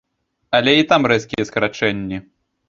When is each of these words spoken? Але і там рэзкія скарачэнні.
Але 0.59 0.73
і 0.83 0.87
там 0.93 1.05
рэзкія 1.11 1.47
скарачэнні. 1.51 2.21